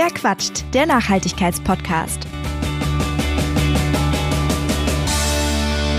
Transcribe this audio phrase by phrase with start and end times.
[0.00, 0.62] Wer quatscht?
[0.74, 2.24] Der Nachhaltigkeitspodcast.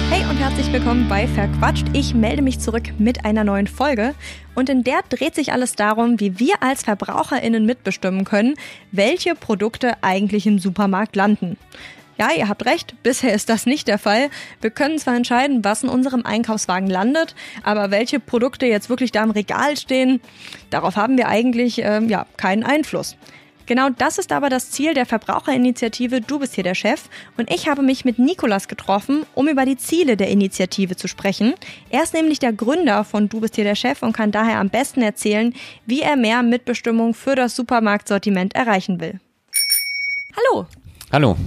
[0.09, 1.85] Hey und herzlich willkommen bei Verquatscht.
[1.91, 4.15] Ich melde mich zurück mit einer neuen Folge
[4.55, 8.53] und in der dreht sich alles darum, wie wir als Verbraucherinnen mitbestimmen können,
[8.93, 11.57] welche Produkte eigentlich im Supermarkt landen.
[12.17, 14.29] Ja, ihr habt recht, bisher ist das nicht der Fall.
[14.61, 19.23] Wir können zwar entscheiden, was in unserem Einkaufswagen landet, aber welche Produkte jetzt wirklich da
[19.23, 20.21] im Regal stehen,
[20.69, 23.17] darauf haben wir eigentlich äh, ja, keinen Einfluss.
[23.69, 27.03] Genau das ist aber das Ziel der Verbraucherinitiative Du bist hier der Chef
[27.37, 31.53] und ich habe mich mit Nikolas getroffen, um über die Ziele der Initiative zu sprechen.
[31.91, 34.69] Er ist nämlich der Gründer von Du bist hier der Chef und kann daher am
[34.69, 35.53] besten erzählen,
[35.85, 39.19] wie er mehr Mitbestimmung für das Supermarktsortiment erreichen will.
[40.35, 40.65] Hallo.
[41.11, 41.37] Hallo.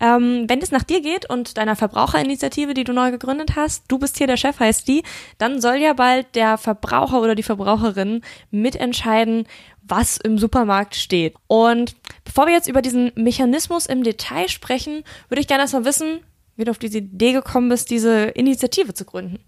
[0.00, 3.98] Ähm, wenn es nach dir geht und deiner Verbraucherinitiative, die du neu gegründet hast, du
[3.98, 5.02] bist hier der Chef, heißt die,
[5.38, 9.46] dann soll ja bald der Verbraucher oder die Verbraucherin mitentscheiden,
[9.82, 11.34] was im Supermarkt steht.
[11.46, 16.20] Und bevor wir jetzt über diesen Mechanismus im Detail sprechen, würde ich gerne erstmal wissen,
[16.56, 19.38] wie du auf diese Idee gekommen bist, diese Initiative zu gründen.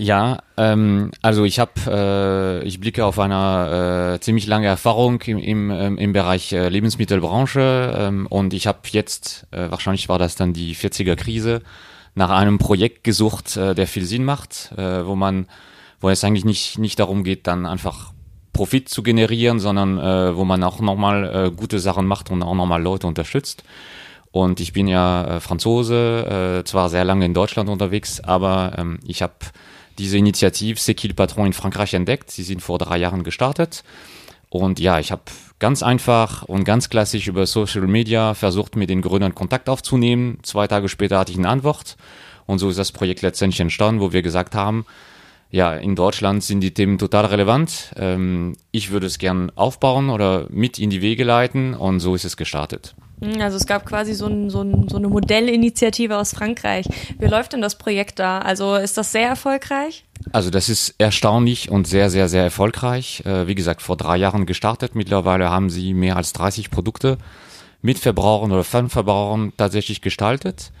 [0.00, 5.36] Ja, ähm, also ich habe, äh, ich blicke auf eine äh, ziemlich lange Erfahrung im,
[5.36, 10.36] im, ähm, im Bereich äh, Lebensmittelbranche ähm, und ich habe jetzt, äh, wahrscheinlich war das
[10.36, 11.60] dann die 40er Krise,
[12.14, 15.48] nach einem Projekt gesucht, äh, der viel Sinn macht, äh, wo man,
[16.00, 18.14] wo es eigentlich nicht nicht darum geht, dann einfach
[18.54, 22.54] Profit zu generieren, sondern äh, wo man auch nochmal äh, gute Sachen macht und auch
[22.54, 23.64] nochmal Leute unterstützt.
[24.32, 28.98] Und ich bin ja äh, Franzose, äh, zwar sehr lange in Deutschland unterwegs, aber ähm,
[29.06, 29.34] ich habe
[29.98, 32.30] diese Initiative le Patron in Frankreich entdeckt.
[32.30, 33.84] Sie sind vor drei Jahren gestartet.
[34.48, 35.22] Und ja, ich habe
[35.60, 40.38] ganz einfach und ganz klassisch über Social Media versucht, mit den Gründern Kontakt aufzunehmen.
[40.42, 41.96] Zwei Tage später hatte ich eine Antwort.
[42.46, 44.84] Und so ist das Projekt letztendlich entstanden, wo wir gesagt haben,
[45.52, 47.92] ja, in Deutschland sind die Themen total relevant.
[47.96, 52.24] Ähm, ich würde es gern aufbauen oder mit in die Wege leiten und so ist
[52.24, 52.94] es gestartet.
[53.20, 56.86] Hm, also es gab quasi so, ein, so, ein, so eine Modellinitiative aus Frankreich.
[57.18, 58.38] Wie läuft denn das Projekt da?
[58.40, 60.04] Also ist das sehr erfolgreich?
[60.32, 63.24] Also das ist erstaunlich und sehr, sehr, sehr erfolgreich.
[63.24, 64.94] Äh, wie gesagt, vor drei Jahren gestartet.
[64.94, 67.18] Mittlerweile haben sie mehr als 30 Produkte
[67.82, 70.72] mit Verbrauchern oder von Verbrauchern tatsächlich gestaltet.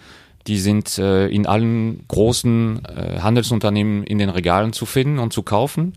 [0.46, 5.42] Die sind äh, in allen großen äh, Handelsunternehmen in den Regalen zu finden und zu
[5.42, 5.94] kaufen.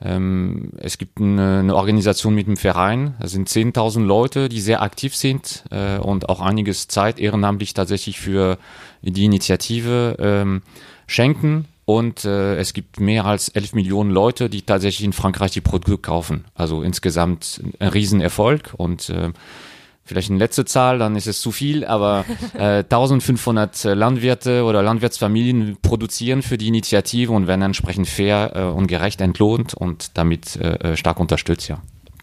[0.00, 4.82] Ähm, es gibt eine, eine, Organisation mit einem Verein, das sind 10.000 Leute, die sehr
[4.82, 8.58] aktiv sind äh, und auch einiges Zeit ehrenamtlich tatsächlich für
[9.02, 10.62] die Initiative ähm,
[11.06, 11.66] schenken.
[11.84, 15.96] Und äh, es gibt mehr als 11 Millionen Leute, die tatsächlich in Frankreich die Produkte
[15.96, 16.44] kaufen.
[16.54, 19.30] Also insgesamt ein Riesenerfolg und äh,
[20.08, 22.24] vielleicht eine letzte Zahl, dann ist es zu viel, aber
[22.54, 28.86] äh, 1500 Landwirte oder Landwirtsfamilien produzieren für die Initiative und werden entsprechend fair äh, und
[28.86, 31.80] gerecht entlohnt und damit äh, stark unterstützt, ja.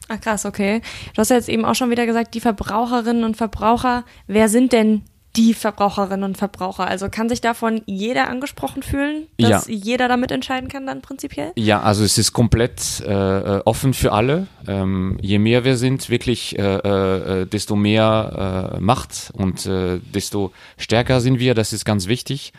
[0.07, 0.81] Ach krass, okay.
[1.13, 4.71] Du hast ja jetzt eben auch schon wieder gesagt, die Verbraucherinnen und Verbraucher, wer sind
[4.71, 5.01] denn
[5.35, 6.87] die Verbraucherinnen und Verbraucher.
[6.87, 9.73] Also kann sich davon jeder angesprochen fühlen, dass ja.
[9.73, 11.51] jeder damit entscheiden kann dann prinzipiell?
[11.55, 14.47] Ja, also es ist komplett äh, offen für alle.
[14.67, 20.51] Ähm, je mehr wir sind, wirklich, äh, äh, desto mehr äh, Macht und äh, desto
[20.77, 21.53] stärker sind wir.
[21.53, 22.53] Das ist ganz wichtig.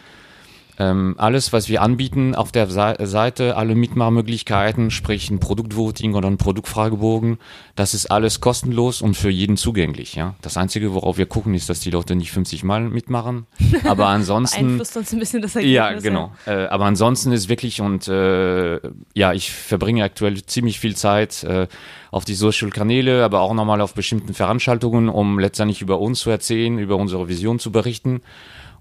[0.79, 6.37] Ähm, alles, was wir anbieten auf der Seite, alle Mitmachmöglichkeiten, sprich ein Produktvoting oder ein
[6.37, 7.39] Produktfragebogen,
[7.77, 10.15] das ist alles kostenlos und für jeden zugänglich.
[10.15, 13.47] Ja, das einzige, worauf wir gucken, ist, dass die Leute nicht 50 Mal mitmachen.
[13.85, 15.75] Aber ansonsten beeinflusst uns ein bisschen das Ergebnis.
[15.75, 16.33] Ja, genau.
[16.47, 18.79] Äh, aber ansonsten ist wirklich und äh,
[19.15, 21.67] ja, ich verbringe aktuell ziemlich viel Zeit äh,
[22.11, 26.31] auf die Social Kanäle, aber auch nochmal auf bestimmten Veranstaltungen, um letztendlich über uns zu
[26.31, 28.21] erzählen, über unsere Vision zu berichten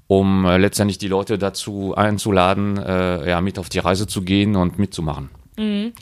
[0.07, 4.55] um äh, letztendlich die Leute dazu einzuladen, äh, ja, mit auf die Reise zu gehen
[4.55, 5.29] und mitzumachen.
[5.57, 5.93] Mhm.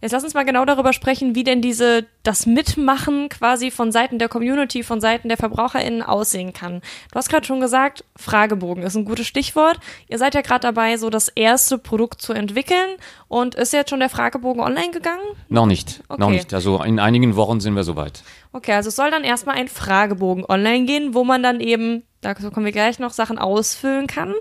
[0.00, 4.18] Jetzt lass uns mal genau darüber sprechen, wie denn diese, das Mitmachen quasi von Seiten
[4.18, 6.80] der Community, von Seiten der VerbraucherInnen aussehen kann.
[7.10, 9.80] Du hast gerade schon gesagt, Fragebogen ist ein gutes Stichwort.
[10.08, 12.96] Ihr seid ja gerade dabei, so das erste Produkt zu entwickeln.
[13.28, 15.22] Und ist jetzt schon der Fragebogen online gegangen?
[15.48, 16.20] Noch nicht, okay.
[16.20, 16.54] noch nicht.
[16.54, 18.22] Also in einigen Wochen sind wir soweit.
[18.52, 22.50] Okay, also es soll dann erstmal ein Fragebogen online gehen, wo man dann eben dazu
[22.50, 24.34] kommen wir gleich noch, Sachen ausfüllen kann.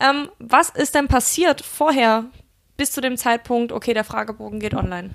[0.00, 2.26] Ähm, was ist denn passiert vorher
[2.76, 5.10] bis zu dem Zeitpunkt, okay, der Fragebogen geht online?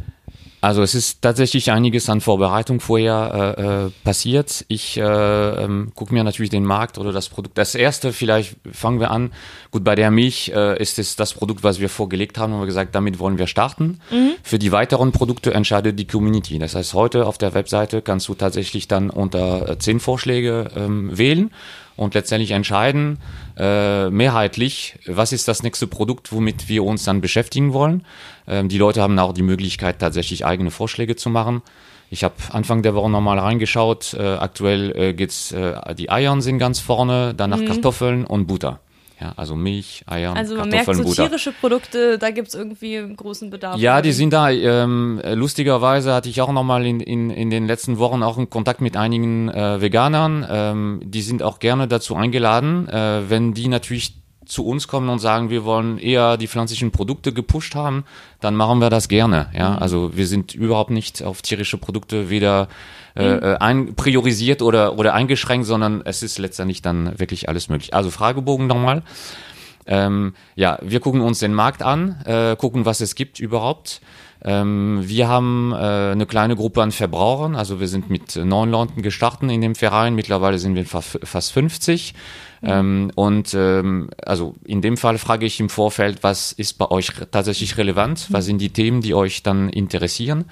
[0.61, 4.65] Also es ist tatsächlich einiges an Vorbereitung vorher äh, äh, passiert.
[4.67, 7.57] Ich äh, ähm, gucke mir natürlich den Markt oder das Produkt.
[7.57, 9.31] Das erste, vielleicht fangen wir an.
[9.71, 12.65] Gut, bei der Milch äh, ist es das Produkt, was wir vorgelegt haben und wir
[12.65, 13.99] gesagt, damit wollen wir starten.
[14.11, 14.31] Mhm.
[14.43, 16.59] Für die weiteren Produkte entscheidet die Community.
[16.59, 21.17] Das heißt, heute auf der Webseite kannst du tatsächlich dann unter äh, zehn Vorschläge ähm,
[21.17, 21.51] wählen
[21.95, 23.19] und letztendlich entscheiden,
[23.59, 28.05] äh, mehrheitlich, was ist das nächste Produkt, womit wir uns dann beschäftigen wollen.
[28.47, 31.61] Ähm, die Leute haben auch die Möglichkeit, tatsächlich eigene Vorschläge zu machen.
[32.09, 34.13] Ich habe Anfang der Woche nochmal reingeschaut.
[34.13, 37.65] Äh, aktuell äh, geht's, äh, die Eiern sind ganz vorne, danach mhm.
[37.65, 38.79] Kartoffeln und Butter.
[39.19, 43.49] Ja, also Milch, Eier, also man merkt, so tierische Produkte, da gibt's irgendwie einen großen
[43.49, 43.77] Bedarf.
[43.77, 44.49] Ja, die sind da.
[44.49, 48.79] Ähm, lustigerweise hatte ich auch nochmal in, in, in den letzten Wochen auch einen Kontakt
[48.79, 50.47] mit einigen äh, Veganern.
[50.49, 54.15] Ähm, die sind auch gerne dazu eingeladen, äh, wenn die natürlich
[54.49, 58.03] zu uns kommen und sagen, wir wollen eher die pflanzlichen Produkte gepusht haben,
[58.41, 59.47] dann machen wir das gerne.
[59.53, 59.77] Ja, mhm.
[59.77, 62.67] also wir sind überhaupt nicht auf tierische Produkte weder
[63.15, 63.43] äh, mhm.
[63.43, 67.93] äh, ein, priorisiert oder oder eingeschränkt, sondern es ist letztendlich dann wirklich alles möglich.
[67.93, 69.03] Also Fragebogen nochmal.
[69.89, 74.01] Ähm, ja, wir gucken uns den Markt an, äh, gucken, was es gibt überhaupt.
[74.45, 79.01] Ähm, wir haben äh, eine kleine Gruppe an Verbrauchern, also wir sind mit neun Leuten
[79.01, 82.13] gestartet in dem Verein, mittlerweile sind wir fast 50.
[82.61, 87.11] Ähm, und ähm, also in dem Fall frage ich im Vorfeld, was ist bei euch
[87.31, 88.27] tatsächlich relevant?
[88.29, 90.45] Was sind die Themen, die euch dann interessieren?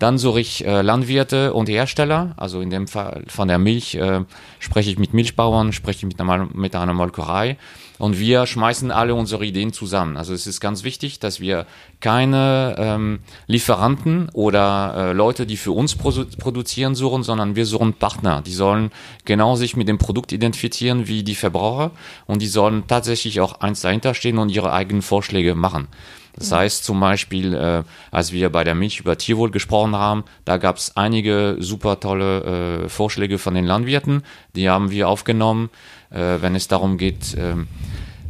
[0.00, 2.32] Dann suche ich äh, Landwirte und Hersteller.
[2.38, 4.22] Also in dem Fall von der Milch äh,
[4.58, 7.58] spreche ich mit Milchbauern, spreche ich mit einer, mit einer Molkerei.
[7.98, 10.16] Und wir schmeißen alle unsere Ideen zusammen.
[10.16, 11.66] Also es ist ganz wichtig, dass wir
[12.00, 17.92] keine ähm, Lieferanten oder äh, Leute, die für uns produ produzieren, suchen, sondern wir suchen
[17.92, 18.40] Partner.
[18.40, 18.92] Die sollen
[19.26, 21.90] genau sich mit dem Produkt identifizieren wie die Verbraucher
[22.26, 25.88] und die sollen tatsächlich auch eins dahinter stehen und ihre eigenen Vorschläge machen.
[26.36, 30.56] Das heißt zum Beispiel, äh, als wir bei der Milch über Tierwohl gesprochen haben, da
[30.56, 34.22] gab es einige super tolle äh, Vorschläge von den Landwirten,
[34.54, 35.70] die haben wir aufgenommen,
[36.10, 37.54] äh, wenn es darum geht, äh,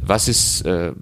[0.03, 0.93] was ist äh,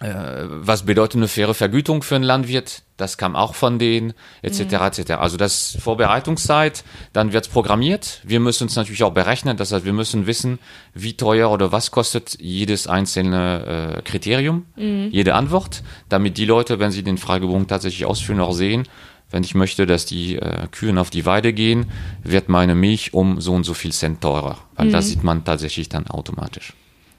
[0.00, 2.82] was bedeutet eine faire Vergütung für einen Landwirt?
[2.96, 4.12] Das kam auch von denen,
[4.42, 4.60] etc.
[4.60, 4.74] Mhm.
[4.74, 5.10] etc.
[5.12, 8.20] Also das Vorbereitungszeit, dann wird's programmiert.
[8.24, 10.58] Wir müssen uns natürlich auch berechnen, das heißt, wir müssen wissen,
[10.94, 15.08] wie teuer oder was kostet jedes einzelne äh, Kriterium, mhm.
[15.10, 18.84] jede Antwort, damit die Leute, wenn sie den Fragebogen tatsächlich ausfüllen, auch sehen,
[19.30, 21.86] wenn ich möchte, dass die äh, Kühen auf die Weide gehen,
[22.22, 24.92] wird meine Milch um so und so viel Cent teurer, weil mhm.
[24.92, 26.72] das sieht man tatsächlich dann automatisch.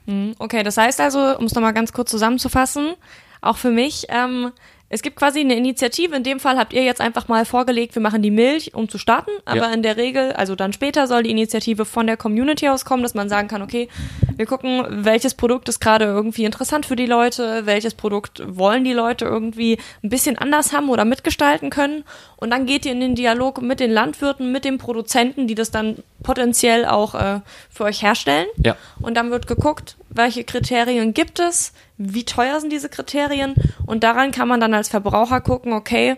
[0.06, 0.34] Mhm.
[0.38, 2.94] Okay, das heißt also, um es nochmal ganz kurz zusammenzufassen,
[3.40, 4.52] auch für mich, ähm,
[4.92, 6.16] es gibt quasi eine Initiative.
[6.16, 8.98] In dem Fall habt ihr jetzt einfach mal vorgelegt, wir machen die Milch, um zu
[8.98, 9.30] starten.
[9.44, 9.72] Aber ja.
[9.72, 13.14] in der Regel, also dann später, soll die Initiative von der Community aus kommen, dass
[13.14, 13.88] man sagen kann, okay,
[14.36, 18.92] wir gucken, welches Produkt ist gerade irgendwie interessant für die Leute, welches Produkt wollen die
[18.92, 22.02] Leute irgendwie ein bisschen anders haben oder mitgestalten können.
[22.36, 25.70] Und dann geht ihr in den Dialog mit den Landwirten, mit den Produzenten, die das
[25.70, 27.40] dann potenziell auch äh,
[27.70, 28.46] für euch herstellen.
[28.56, 28.76] Ja.
[29.00, 33.54] Und dann wird geguckt, welche Kriterien gibt es, wie teuer sind diese Kriterien?
[33.86, 36.16] Und daran kann man dann als Verbraucher gucken, okay,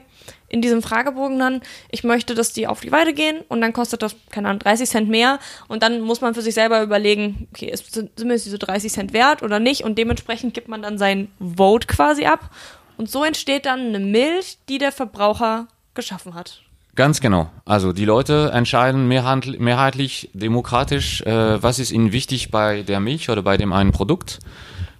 [0.49, 4.03] in diesem Fragebogen dann, ich möchte, dass die auf die Weide gehen und dann kostet
[4.03, 5.39] das, keine Ahnung, 30 Cent mehr.
[5.67, 9.43] Und dann muss man für sich selber überlegen, okay, sind mir diese 30 Cent wert
[9.43, 9.83] oder nicht?
[9.83, 12.51] Und dementsprechend gibt man dann sein Vote quasi ab.
[12.99, 16.63] Und so entsteht dann eine Milch, die der Verbraucher geschaffen hat.
[16.95, 17.51] Ganz genau.
[17.65, 23.43] Also die Leute entscheiden mehrheitlich demokratisch, äh, was ist ihnen wichtig bei der Milch oder
[23.43, 24.41] bei dem einen Produkt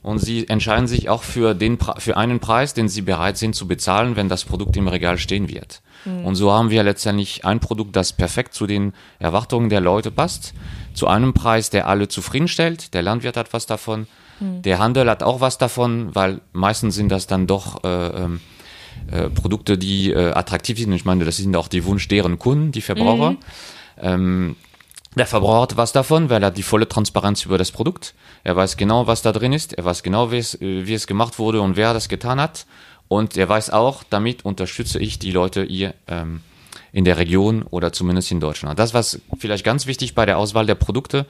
[0.03, 3.69] und sie entscheiden sich auch für, den, für einen Preis, den sie bereit sind zu
[3.69, 5.81] bezahlen, wenn das Produkt im Regal stehen wird.
[6.05, 6.25] Mhm.
[6.25, 10.55] Und so haben wir letztendlich ein Produkt, das perfekt zu den Erwartungen der Leute passt,
[10.95, 12.95] zu einem Preis, der alle zufriedenstellt.
[12.95, 14.09] Der Landwirt hat was davon,
[14.41, 14.63] mhm.
[14.63, 18.41] der Handel hat auch was davon, weil meistens sind das dann doch äh, ähm,
[19.11, 20.93] äh, Produkte, die äh, attraktiv sind.
[20.93, 23.33] Ich meine, das sind auch die Wunsch deren Kunden, die Verbraucher.
[23.33, 23.39] Mhm.
[24.01, 24.57] Ähm,
[25.15, 28.15] der Verbraucher hat was davon, weil er die volle Transparenz über das Produkt.
[28.45, 29.75] Er weiß genau, was da drin ist.
[29.75, 32.67] Er weiß genau, wie es, äh, wie es gemacht wurde und wer das getan hat.
[33.09, 36.41] Und er weiß auch, damit unterstütze ich die Leute hier ähm,
[36.93, 38.79] in der Region oder zumindest in Deutschland.
[38.79, 41.27] Das was vielleicht ganz wichtig bei der Auswahl der Produkte.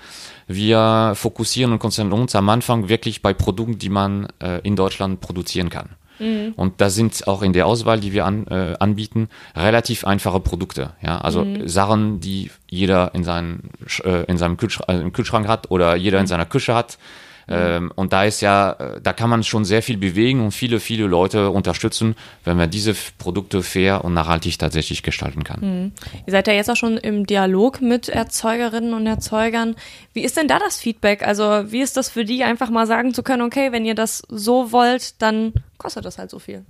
[0.47, 5.21] Wir fokussieren und konzentrieren uns am Anfang wirklich bei Produkten, die man äh, in Deutschland
[5.21, 5.91] produzieren kann.
[6.23, 6.53] Mhm.
[6.57, 10.93] Und da sind auch in der Auswahl, die wir an, äh, anbieten, relativ einfache Produkte.
[11.03, 11.69] Ja, also mhm.
[11.69, 13.71] Sachen, die jeder in, seinen,
[14.05, 16.29] äh, in seinem Kühlschrank, äh, Kühlschrank hat oder jeder in mhm.
[16.29, 16.99] seiner Küche hat.
[17.47, 17.55] Mhm.
[17.55, 20.81] Ähm, und da ist ja, äh, da kann man schon sehr viel bewegen und viele,
[20.81, 25.61] viele Leute unterstützen, wenn man diese Produkte fair und nachhaltig tatsächlich gestalten kann.
[25.61, 25.93] Mhm.
[26.27, 29.77] Ihr seid ja jetzt auch schon im Dialog mit Erzeugerinnen und Erzeugern.
[30.13, 31.27] Wie ist denn da das Feedback?
[31.27, 34.23] Also wie ist das für die, einfach mal sagen zu können, okay, wenn ihr das
[34.29, 36.65] so wollt, dann kostet das halt so viel?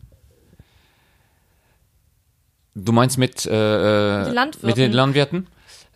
[2.74, 5.46] Du meinst mit, äh, äh mit den Landwirten?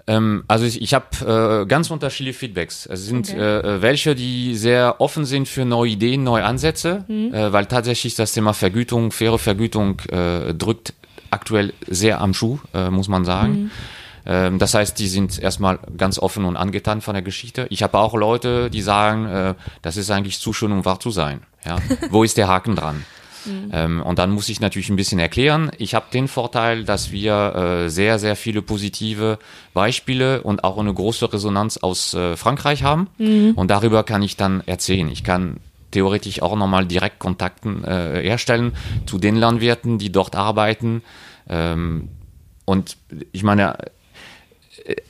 [0.07, 2.87] Ähm, also ich, ich habe äh, ganz unterschiedliche Feedbacks.
[2.87, 3.41] Es sind okay.
[3.41, 7.35] äh, welche, die sehr offen sind für neue Ideen, neue Ansätze, mhm.
[7.35, 10.95] äh, weil tatsächlich das Thema Vergütung, faire Vergütung äh, drückt
[11.31, 13.53] aktuell sehr am Schuh, äh, muss man sagen.
[13.53, 13.71] Mhm.
[14.27, 17.67] Ähm, das heißt, die sind erstmal ganz offen und angetan von der Geschichte.
[17.71, 21.11] Ich habe auch Leute, die sagen, äh, das ist eigentlich zu schön, um wahr zu
[21.11, 21.41] sein.
[21.65, 21.79] Ja?
[22.11, 23.05] Wo ist der Haken dran?
[23.47, 23.71] Mhm.
[23.73, 25.71] Ähm, und dann muss ich natürlich ein bisschen erklären.
[25.79, 27.55] Ich habe den Vorteil, dass wir
[27.87, 29.39] äh, sehr, sehr viele positive
[29.75, 33.09] Beispiele und auch eine große Resonanz aus äh, Frankreich haben.
[33.19, 33.53] Mhm.
[33.57, 35.09] Und darüber kann ich dann erzählen.
[35.09, 35.59] Ich kann
[35.91, 38.73] theoretisch auch nochmal direkt Kontakten äh, herstellen
[39.07, 41.03] zu den Landwirten, die dort arbeiten.
[41.49, 42.09] Ähm,
[42.65, 42.97] und
[43.33, 43.79] ich meine,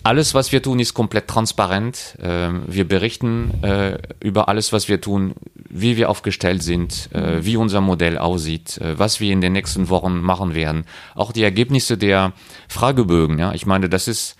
[0.02, 2.16] alles, was wir tun, ist komplett transparent.
[2.22, 5.34] Ähm, wir berichten äh, über alles, was wir tun,
[5.68, 9.88] wie wir aufgestellt sind, äh, wie unser Modell aussieht, äh, was wir in den nächsten
[9.88, 10.84] Wochen machen werden.
[11.14, 12.32] Auch die Ergebnisse der
[12.68, 13.38] Fragebögen.
[13.38, 14.36] Ja, ich meine, das ist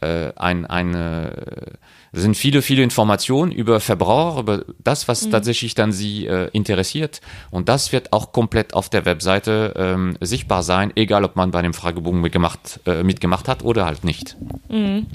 [0.00, 1.78] ein, eine
[2.16, 5.32] das sind viele, viele Informationen über Verbraucher, über das, was mhm.
[5.32, 7.20] tatsächlich dann sie äh, interessiert.
[7.50, 11.60] Und das wird auch komplett auf der Webseite ähm, sichtbar sein, egal ob man bei
[11.60, 14.34] dem Fragebogen mitgemacht, äh, mitgemacht hat oder halt nicht.
[14.70, 15.08] Mhm.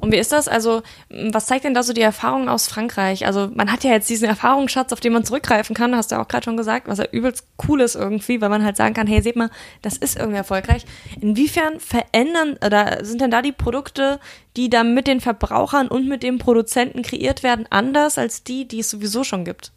[0.00, 0.48] Und wie ist das?
[0.48, 3.26] Also, was zeigt denn da so die Erfahrung aus Frankreich?
[3.26, 6.22] Also, man hat ja jetzt diesen Erfahrungsschatz, auf den man zurückgreifen kann, hast du ja
[6.22, 9.06] auch gerade schon gesagt, was ja übelst cool ist irgendwie, weil man halt sagen kann,
[9.06, 9.50] hey, seht mal,
[9.82, 10.86] das ist irgendwie erfolgreich.
[11.20, 14.20] Inwiefern verändern oder sind denn da die Produkte,
[14.56, 18.80] die da mit den Verbrauchern und mit den Produzenten kreiert werden, anders als die, die
[18.80, 19.72] es sowieso schon gibt?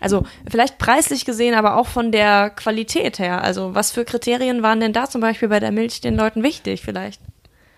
[0.00, 3.42] Also vielleicht preislich gesehen, aber auch von der Qualität her.
[3.42, 6.82] Also was für Kriterien waren denn da zum Beispiel bei der Milch den Leuten wichtig
[6.82, 7.20] vielleicht?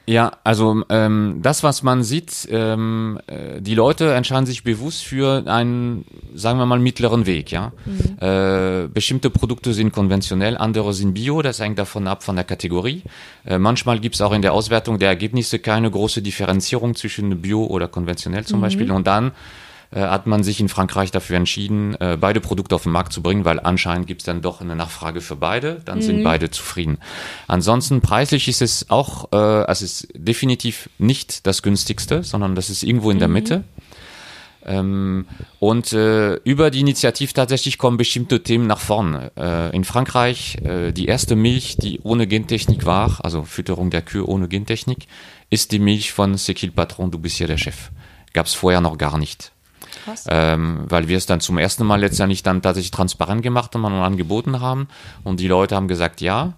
[0.06, 5.46] Ja, also ähm, das, was man sieht, ähm, äh, die Leute entscheiden sich bewusst für
[5.46, 6.04] einen,
[6.34, 7.52] sagen wir mal, mittleren Weg.
[7.52, 8.18] Ja, mhm.
[8.20, 11.40] äh, bestimmte Produkte sind konventionell, andere sind Bio.
[11.42, 13.02] Das hängt davon ab von der Kategorie.
[13.46, 17.64] Äh, manchmal gibt es auch in der Auswertung der Ergebnisse keine große Differenzierung zwischen Bio
[17.66, 18.62] oder konventionell zum mhm.
[18.62, 18.90] Beispiel.
[18.90, 19.30] Und dann
[20.00, 23.44] hat man sich in Frankreich dafür entschieden, äh, beide Produkte auf den Markt zu bringen,
[23.44, 26.02] weil anscheinend gibt es dann doch eine Nachfrage für beide, dann mhm.
[26.02, 26.98] sind beide zufrieden.
[27.46, 32.82] Ansonsten preislich ist es auch, äh, es ist definitiv nicht das günstigste, sondern das ist
[32.82, 33.34] irgendwo in der mhm.
[33.34, 33.64] Mitte.
[34.64, 35.26] Ähm,
[35.58, 39.32] und äh, über die Initiative tatsächlich kommen bestimmte Themen nach vorne.
[39.36, 44.26] Äh, in Frankreich äh, die erste Milch, die ohne Gentechnik war, also Fütterung der Kühe
[44.26, 45.06] ohne Gentechnik,
[45.50, 47.90] ist die Milch von Sekil Patron, du bist hier der Chef.
[48.32, 49.51] Gab es vorher noch gar nicht.
[50.28, 53.92] Ähm, weil wir es dann zum ersten Mal letztendlich dann tatsächlich transparent gemacht haben und
[53.92, 54.88] angeboten haben.
[55.24, 56.54] Und die Leute haben gesagt, ja.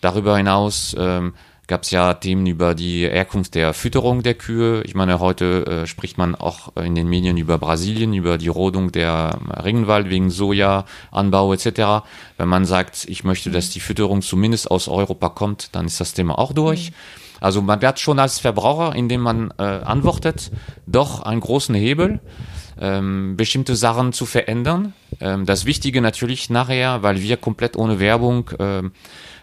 [0.00, 1.34] Darüber hinaus ähm,
[1.70, 4.82] gab es ja Themen über die Herkunft der Fütterung der Kühe.
[4.82, 8.90] Ich meine, heute äh, spricht man auch in den Medien über Brasilien, über die Rodung
[8.90, 12.04] der Regenwald wegen Sojaanbau etc.
[12.38, 16.12] Wenn man sagt, ich möchte, dass die Fütterung zumindest aus Europa kommt, dann ist das
[16.12, 16.90] Thema auch durch.
[16.90, 16.94] Mhm.
[17.40, 20.50] Also man hat schon als Verbraucher, indem man äh, antwortet,
[20.86, 22.20] doch einen großen Hebel
[22.80, 24.94] ähm, bestimmte Sachen zu verändern.
[25.20, 28.92] Ähm, das Wichtige natürlich nachher, weil wir komplett ohne Werbung, ähm,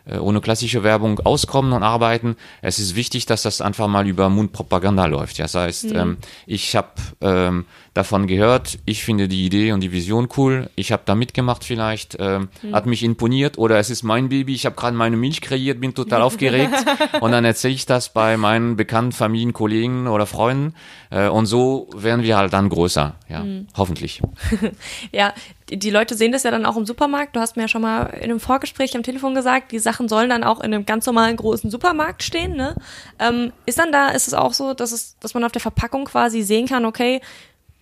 [0.06, 2.36] äh, ohne klassische Werbung auskommen und arbeiten.
[2.62, 5.38] Es ist wichtig, dass das einfach mal über Mundpropaganda läuft.
[5.38, 5.96] Ja, das heißt, mhm.
[5.96, 6.89] ähm, ich habe
[7.22, 7.65] ähm,
[7.97, 12.15] davon gehört, ich finde die Idee und die Vision cool, ich habe da mitgemacht vielleicht,
[12.19, 12.75] ähm, mhm.
[12.75, 15.95] hat mich imponiert oder es ist mein Baby, ich habe gerade meine Milch kreiert, bin
[15.95, 16.75] total aufgeregt
[17.19, 20.75] und dann erzähle ich das bei meinen bekannten Familien, Kollegen oder Freunden
[21.09, 23.67] äh, und so werden wir halt dann größer, ja, mhm.
[23.75, 24.21] hoffentlich.
[25.11, 25.33] ja,
[25.69, 27.35] die Leute sehen das ja dann auch im Supermarkt.
[27.35, 30.29] Du hast mir ja schon mal in einem Vorgespräch am Telefon gesagt, die Sachen sollen
[30.29, 32.55] dann auch in einem ganz normalen großen Supermarkt stehen.
[32.55, 32.75] Ne?
[33.19, 36.05] Ähm, ist dann da, ist es auch so, dass es, dass man auf der Verpackung
[36.05, 37.21] quasi sehen kann, okay,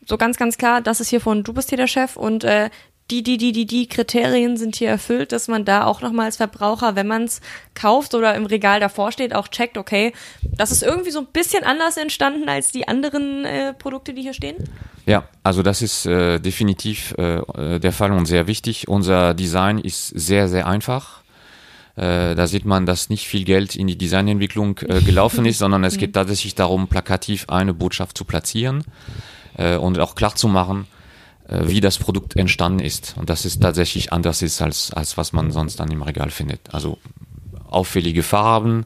[0.06, 2.70] so ganz, ganz klar, das ist hier von, du bist hier der Chef und äh,
[3.12, 6.38] die, die, die, die, die Kriterien sind hier erfüllt, dass man da auch nochmal als
[6.38, 7.40] Verbraucher, wenn man es
[7.76, 11.64] kauft oder im Regal davor steht, auch checkt, okay, das ist irgendwie so ein bisschen
[11.64, 14.56] anders entstanden als die anderen äh, Produkte, die hier stehen?
[15.06, 18.88] Ja, also das ist äh, definitiv äh, der Fall und sehr wichtig.
[18.88, 21.22] Unser Design ist sehr, sehr einfach.
[21.96, 25.84] Äh, da sieht man, dass nicht viel Geld in die Designentwicklung äh, gelaufen ist, sondern
[25.84, 28.84] es geht tatsächlich darum, plakativ eine Botschaft zu platzieren
[29.58, 30.88] äh, und auch klar zu machen,
[31.48, 33.16] äh, wie das Produkt entstanden ist.
[33.18, 36.74] Und das ist tatsächlich anders ist, als, als was man sonst dann im Regal findet.
[36.74, 36.98] Also
[37.68, 38.86] auffällige Farben,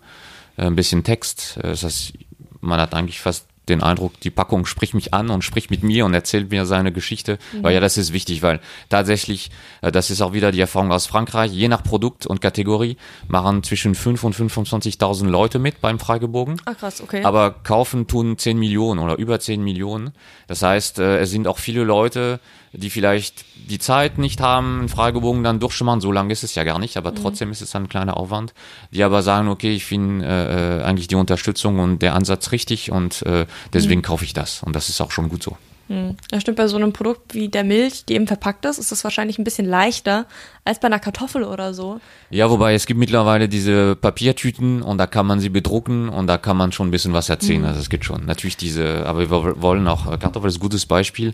[0.58, 1.58] äh, ein bisschen Text.
[1.58, 2.14] Äh, das heißt,
[2.62, 6.06] man hat eigentlich fast den Eindruck, die Packung spricht mich an und spricht mit mir
[6.06, 7.38] und erzählt mir seine Geschichte.
[7.54, 7.64] Mhm.
[7.64, 8.60] Weil ja, das ist wichtig, weil
[8.90, 12.98] tatsächlich, äh, das ist auch wieder die Erfahrung aus Frankreich, je nach Produkt und Kategorie
[13.28, 16.62] machen zwischen 5 und 25.000 Leute mit beim Fragebogen.
[16.66, 17.24] Ach krass, okay.
[17.24, 20.12] Aber kaufen tun 10 Millionen oder über 10 Millionen.
[20.48, 22.40] Das heißt, äh, es sind auch viele Leute,
[22.74, 26.64] die vielleicht die Zeit nicht haben, einen Fragebogen dann durchschimmern, so lange ist es ja
[26.64, 27.16] gar nicht, aber mhm.
[27.16, 28.54] trotzdem ist es ein kleiner Aufwand,
[28.92, 33.24] die aber sagen, okay, ich finde äh, eigentlich die Unterstützung und der Ansatz richtig und
[33.26, 34.06] äh, deswegen mhm.
[34.06, 35.58] kaufe ich das und das ist auch schon gut so.
[35.90, 36.16] Hm.
[36.32, 39.04] Ja, stimmt, bei so einem Produkt wie der Milch, die eben verpackt ist, ist das
[39.04, 40.28] wahrscheinlich ein bisschen leichter
[40.64, 42.00] als bei einer Kartoffel oder so.
[42.30, 46.38] Ja, wobei es gibt mittlerweile diese Papiertüten und da kann man sie bedrucken und da
[46.38, 47.62] kann man schon ein bisschen was erzählen.
[47.62, 47.68] Mhm.
[47.68, 48.24] Also es gibt schon.
[48.28, 51.34] Natürlich diese, aber wir wollen auch, Kartoffel ist ein gutes Beispiel.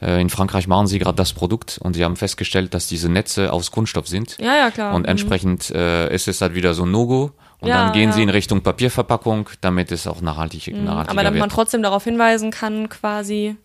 [0.00, 3.52] Äh, in Frankreich machen sie gerade das Produkt und sie haben festgestellt, dass diese Netze
[3.52, 4.38] aus Kunststoff sind.
[4.38, 4.94] Ja, ja, klar.
[4.94, 5.08] Und mhm.
[5.08, 7.32] entsprechend äh, ist es halt wieder so ein No-Go.
[7.58, 8.12] Und ja, dann gehen ja.
[8.14, 10.84] sie in Richtung Papierverpackung, damit es auch nachhaltig, mhm.
[10.84, 13.56] nachhaltiger Aber damit man trotzdem darauf hinweisen kann, quasi.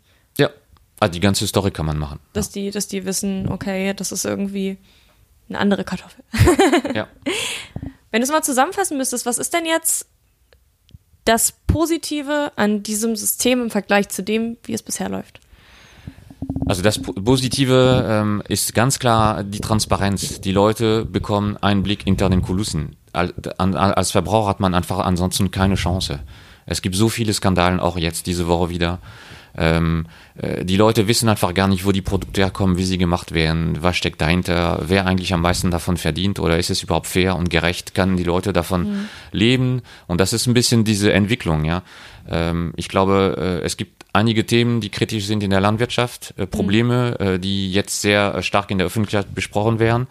[1.01, 2.19] Also die ganze Story kann man machen.
[2.33, 2.61] Dass ja.
[2.61, 4.77] die, dass die wissen, okay, das ist irgendwie
[5.49, 6.23] eine andere Kartoffel.
[6.93, 7.07] ja.
[8.11, 10.05] Wenn du es mal zusammenfassen müsstest, was ist denn jetzt
[11.25, 15.39] das Positive an diesem System im Vergleich zu dem, wie es bisher läuft?
[16.67, 20.39] Also das Positive ähm, ist ganz klar die Transparenz.
[20.41, 22.95] Die Leute bekommen einen Blick hinter den Kulissen.
[23.11, 26.19] Als Verbraucher hat man einfach ansonsten keine Chance.
[26.67, 28.99] Es gibt so viele Skandalen, auch jetzt diese Woche wieder.
[29.57, 30.05] Ähm,
[30.35, 33.77] äh, die Leute wissen einfach gar nicht, wo die Produkte herkommen, wie sie gemacht werden,
[33.81, 37.49] was steckt dahinter, wer eigentlich am meisten davon verdient oder ist es überhaupt fair und
[37.49, 39.09] gerecht, kann die Leute davon mhm.
[39.31, 41.83] leben und das ist ein bisschen diese Entwicklung, ja.
[42.29, 46.45] Ähm, ich glaube, äh, es gibt einige Themen, die kritisch sind in der Landwirtschaft, äh,
[46.45, 47.41] Probleme, mhm.
[47.41, 50.07] die jetzt sehr äh, stark in der Öffentlichkeit besprochen werden.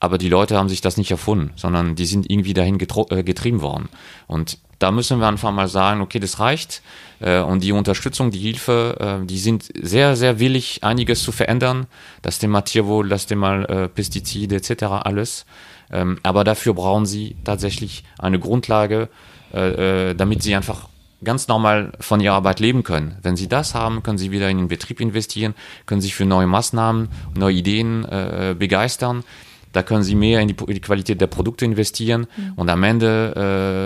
[0.00, 3.62] Aber die Leute haben sich das nicht erfunden, sondern die sind irgendwie dahin äh, getrieben
[3.62, 3.88] worden.
[4.26, 6.82] Und da müssen wir einfach mal sagen, okay, das reicht.
[7.22, 11.86] Äh, und die Unterstützung, die Hilfe, äh, die sind sehr, sehr willig, einiges zu verändern.
[12.20, 15.46] Das Thema Tierwohl, das Thema äh, Pestizide etc., alles.
[15.90, 19.08] Ähm, aber dafür brauchen sie tatsächlich eine Grundlage,
[19.54, 20.88] damit sie einfach
[21.22, 23.18] ganz normal von ihrer Arbeit leben können.
[23.20, 26.46] Wenn sie das haben, können sie wieder in den Betrieb investieren, können sich für neue
[26.46, 29.24] Maßnahmen, neue Ideen äh, begeistern.
[29.72, 32.52] Da können Sie mehr in die, in die Qualität der Produkte investieren mhm.
[32.56, 33.32] und am Ende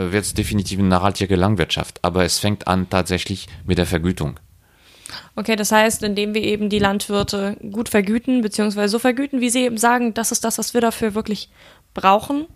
[0.09, 1.99] äh, wird es definitiv eine nachhaltige Landwirtschaft.
[2.03, 4.39] Aber es fängt an tatsächlich mit der Vergütung.
[5.37, 9.65] Okay, das heißt, indem wir eben die Landwirte gut vergüten, beziehungsweise so vergüten, wie sie
[9.65, 11.49] eben sagen, das ist das, was wir dafür wirklich
[11.95, 12.47] brauchen,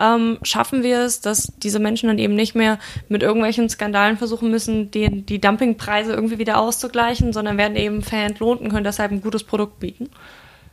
[0.00, 4.50] ähm, schaffen wir es, dass diese Menschen dann eben nicht mehr mit irgendwelchen Skandalen versuchen
[4.50, 9.12] müssen, die, die Dumpingpreise irgendwie wieder auszugleichen, sondern werden eben fair entlohnt und können deshalb
[9.12, 10.10] ein gutes Produkt bieten?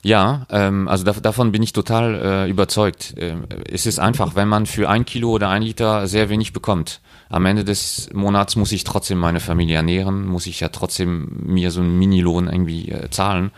[0.04, 3.16] Ja, ähm, also da, davon bin ich total äh, überzeugt.
[3.18, 7.02] Ähm, es ist einfach, wenn man für ein Kilo oder ein Liter sehr wenig bekommt,
[7.30, 11.72] am Ende des Monats muss ich trotzdem meine Familie ernähren, muss ich ja trotzdem mir
[11.72, 13.52] so einen Minilohn irgendwie äh, zahlen,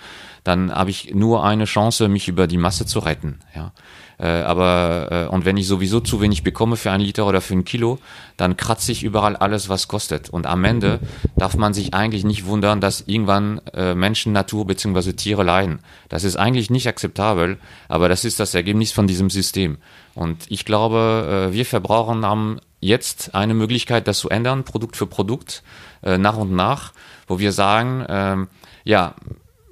[0.43, 3.39] dann habe ich nur eine Chance, mich über die Masse zu retten.
[3.55, 3.71] Ja.
[4.17, 7.53] Äh, aber äh, und wenn ich sowieso zu wenig bekomme für ein Liter oder für
[7.53, 7.99] ein Kilo,
[8.35, 10.29] dann kratze ich überall alles, was kostet.
[10.29, 10.99] Und am Ende
[11.37, 15.13] darf man sich eigentlich nicht wundern, dass irgendwann äh, Menschen, Natur bzw.
[15.13, 15.79] Tiere leiden.
[16.09, 19.77] Das ist eigentlich nicht akzeptabel, aber das ist das Ergebnis von diesem System.
[20.15, 25.07] Und ich glaube, äh, wir Verbraucher haben jetzt eine Möglichkeit, das zu ändern, Produkt für
[25.07, 25.63] Produkt,
[26.03, 26.93] äh, nach und nach,
[27.27, 28.37] wo wir sagen, äh,
[28.83, 29.15] ja,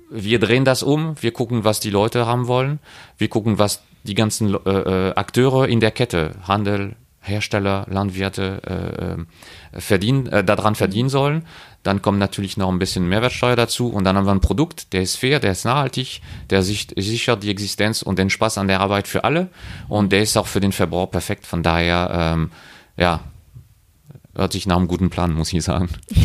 [0.09, 2.79] wir drehen das um, wir gucken, was die Leute haben wollen,
[3.17, 9.77] wir gucken, was die ganzen äh, äh, Akteure in der Kette, Handel, Hersteller, Landwirte äh,
[9.77, 11.45] äh, verdienen, äh, daran verdienen sollen.
[11.83, 15.01] Dann kommt natürlich noch ein bisschen Mehrwertsteuer dazu und dann haben wir ein Produkt, der
[15.01, 18.79] ist fair, der ist nachhaltig, der sich, sichert die Existenz und den Spaß an der
[18.79, 19.49] Arbeit für alle
[19.87, 21.45] und der ist auch für den Verbraucher perfekt.
[21.45, 22.51] Von daher, ähm,
[22.97, 23.21] ja,
[24.35, 25.89] hört sich nach einem guten Plan, muss ich sagen.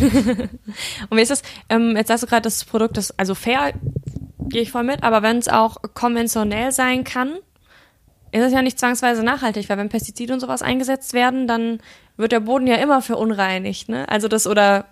[1.11, 1.43] und wie ist das?
[1.69, 3.73] Ähm, jetzt sagst du gerade, das Produkt ist also fair,
[4.39, 7.33] gehe ich voll mit, aber wenn es auch konventionell sein kann,
[8.33, 11.81] ist es ja nicht zwangsweise nachhaltig, weil wenn Pestizide und sowas eingesetzt werden, dann
[12.17, 14.09] wird der Boden ja immer verunreinigt, ne?
[14.09, 14.87] Also das oder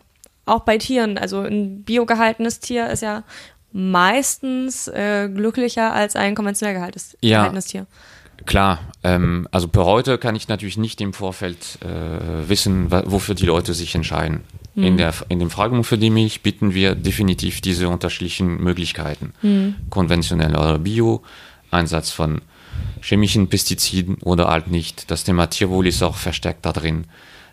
[0.46, 3.22] auch bei Tieren, also ein biogehaltenes Tier ist ja
[3.72, 7.86] meistens äh, glücklicher als ein konventionell gehaltenes, ja, gehaltenes Tier.
[8.46, 13.46] Klar, ähm, also per heute kann ich natürlich nicht im Vorfeld äh, wissen, wofür die
[13.46, 14.42] Leute sich entscheiden.
[14.74, 14.84] Mhm.
[14.84, 19.32] In, der, in dem Fragebogen für die Milch bieten wir definitiv diese unterschiedlichen Möglichkeiten.
[19.42, 19.74] Mhm.
[19.90, 21.22] Konventionell oder Bio,
[21.70, 22.40] Einsatz von
[23.02, 25.10] chemischen Pestiziden oder halt nicht.
[25.10, 27.06] Das Thema Tierwohl ist auch verstärkt da drin,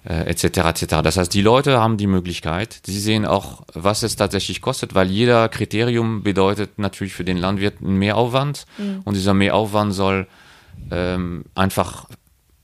[0.08, 0.44] äh, etc.
[0.44, 0.86] etc.
[1.04, 5.10] Das heißt, die Leute haben die Möglichkeit, sie sehen auch, was es tatsächlich kostet, weil
[5.10, 9.02] jeder Kriterium bedeutet natürlich für den Landwirt einen Mehraufwand mhm.
[9.06, 10.28] und dieser Mehraufwand soll
[10.92, 12.08] ähm, einfach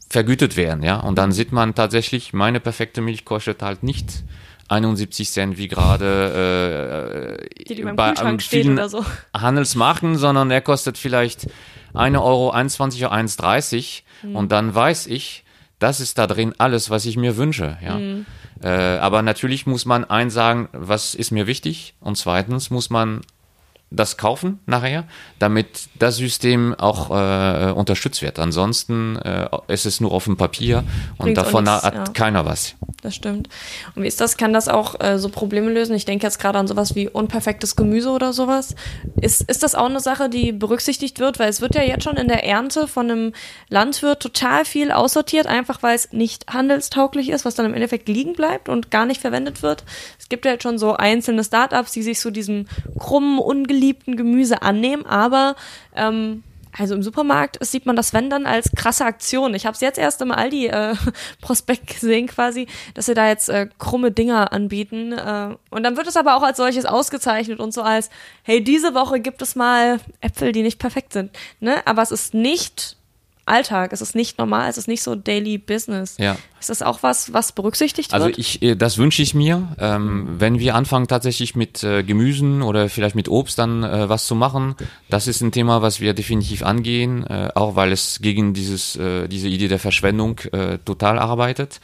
[0.09, 0.99] vergütet werden, ja.
[0.99, 4.23] Und dann sieht man tatsächlich, meine perfekte Milch kostet halt nicht
[4.69, 9.05] 71 Cent wie gerade äh, bei vielen so.
[9.35, 11.47] Handelsmarken, sondern er kostet vielleicht
[11.93, 14.35] 1 Euro, 21 Euro, 1,30 mhm.
[14.35, 15.43] und dann weiß ich,
[15.79, 17.77] das ist da drin alles, was ich mir wünsche.
[17.83, 17.97] Ja.
[17.97, 18.25] Mhm.
[18.61, 23.21] Äh, aber natürlich muss man eins sagen, was ist mir wichtig und zweitens muss man
[23.93, 25.05] das kaufen nachher,
[25.39, 28.39] damit das System auch äh, unterstützt wird.
[28.39, 30.83] Ansonsten äh, ist es nur auf dem Papier
[31.17, 32.03] und Bringt davon nichts, hat ja.
[32.13, 32.75] keiner was.
[33.01, 33.49] das stimmt.
[33.95, 34.37] Und wie ist das?
[34.37, 35.95] Kann das auch äh, so Probleme lösen?
[35.95, 38.75] Ich denke jetzt gerade an sowas wie unperfektes Gemüse oder sowas.
[39.21, 41.37] Ist, ist das auch eine Sache, die berücksichtigt wird?
[41.37, 43.33] Weil es wird ja jetzt schon in der Ernte von einem
[43.69, 48.33] Landwirt total viel aussortiert, einfach weil es nicht handelstauglich ist, was dann im Endeffekt liegen
[48.33, 49.83] bleibt und gar nicht verwendet wird.
[50.19, 52.65] Es gibt ja jetzt schon so einzelne Startups, die sich so diesem
[52.97, 55.55] krummen, ungeliebten Gemüse annehmen, aber
[55.95, 56.43] ähm,
[56.77, 59.53] also im Supermarkt sieht man das wenn dann als krasse Aktion.
[59.53, 60.95] Ich habe es jetzt erst im Aldi äh,
[61.85, 66.17] gesehen quasi, dass sie da jetzt äh, krumme Dinger anbieten äh, und dann wird es
[66.17, 68.09] aber auch als solches ausgezeichnet und so als
[68.43, 71.85] hey, diese Woche gibt es mal Äpfel, die nicht perfekt sind, ne?
[71.85, 72.97] Aber es ist nicht
[73.45, 76.15] Alltag, es ist nicht normal, es ist nicht so Daily Business.
[76.17, 76.37] Ja.
[76.61, 78.37] Ist das auch was, was berücksichtigt Also wird?
[78.37, 79.75] ich, äh, das wünsche ich mir.
[79.79, 84.27] Ähm, wenn wir anfangen tatsächlich mit äh, Gemüsen oder vielleicht mit Obst dann äh, was
[84.27, 84.75] zu machen,
[85.09, 89.27] das ist ein Thema, was wir definitiv angehen, äh, auch weil es gegen dieses, äh,
[89.27, 91.81] diese Idee der Verschwendung äh, total arbeitet.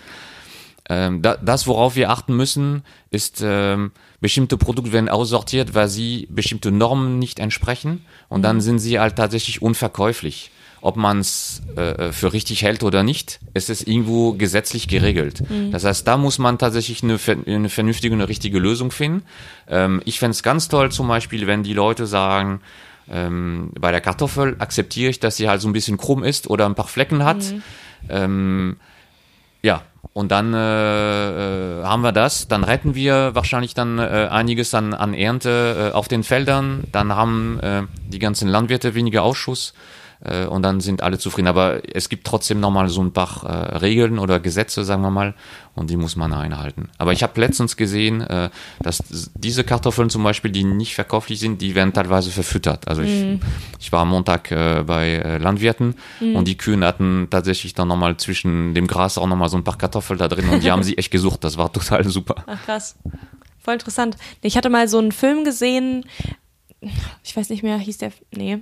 [0.87, 3.91] Ähm, da, das, worauf wir achten müssen, ist, ähm,
[4.21, 9.15] bestimmte Produkte werden aussortiert, weil sie bestimmte Normen nicht entsprechen und dann sind sie halt
[9.15, 10.51] tatsächlich unverkäuflich.
[10.81, 15.43] Ob man es äh, für richtig hält oder nicht, es ist irgendwo gesetzlich geregelt.
[15.71, 19.23] Das heißt, da muss man tatsächlich eine, eine vernünftige, eine richtige Lösung finden.
[19.67, 22.61] Ähm, ich fänd's ganz toll zum Beispiel, wenn die Leute sagen,
[23.11, 26.65] ähm, bei der Kartoffel akzeptiere ich, dass sie halt so ein bisschen krumm ist oder
[26.65, 27.43] ein paar Flecken hat.
[28.07, 28.77] Ähm,
[29.61, 32.47] ja, und dann äh, äh, haben wir das.
[32.47, 36.85] Dann retten wir wahrscheinlich dann äh, einiges an, an Ernte äh, auf den Feldern.
[36.91, 39.73] Dann haben äh, die ganzen Landwirte weniger Ausschuss
[40.21, 41.47] äh, und dann sind alle zufrieden.
[41.47, 45.33] Aber es gibt trotzdem nochmal so ein paar äh, Regeln oder Gesetze, sagen wir mal,
[45.75, 46.89] und die muss man einhalten.
[46.97, 48.49] Aber ich habe letztens gesehen, äh,
[48.81, 49.03] dass
[49.33, 52.87] diese Kartoffeln zum Beispiel, die nicht verkauflich sind, die werden teilweise verfüttert.
[52.87, 53.39] Also ich,
[53.79, 58.17] ich war am Montag äh, bei äh, Landwirten und die Kühen hatten tatsächlich dann nochmal
[58.17, 60.97] zwischen dem Gras auch nochmal so ein paar Kartoffeln da drin und die haben sie
[60.97, 61.43] echt gesucht.
[61.43, 62.35] Das war total super.
[62.45, 62.95] Ach krass.
[63.59, 64.17] Voll interessant.
[64.41, 66.05] Ich hatte mal so einen Film gesehen,
[67.23, 68.59] ich weiß nicht mehr, hieß der, nee,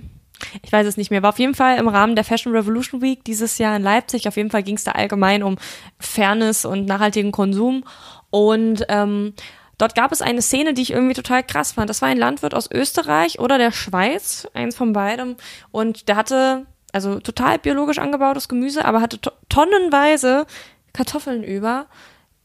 [0.62, 3.24] ich weiß es nicht mehr, war auf jeden Fall im Rahmen der Fashion Revolution Week
[3.24, 4.28] dieses Jahr in Leipzig.
[4.28, 5.56] Auf jeden Fall ging es da allgemein um
[5.98, 7.84] Fairness und nachhaltigen Konsum.
[8.30, 9.34] Und ähm,
[9.78, 11.90] dort gab es eine Szene, die ich irgendwie total krass fand.
[11.90, 15.36] Das war ein Landwirt aus Österreich oder der Schweiz, eins von beidem.
[15.70, 20.46] Und der hatte also total biologisch angebautes Gemüse, aber hatte to tonnenweise
[20.92, 21.86] Kartoffeln über